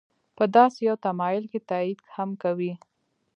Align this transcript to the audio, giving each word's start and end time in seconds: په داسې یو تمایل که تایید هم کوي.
په 0.37 0.43
داسې 0.55 0.79
یو 0.89 0.95
تمایل 1.05 1.43
که 1.51 1.59
تایید 1.69 1.99
هم 2.15 2.29
کوي. 2.43 2.73